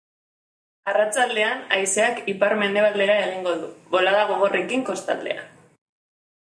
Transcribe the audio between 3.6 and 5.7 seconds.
du, bolada gogorrekin kostaldean.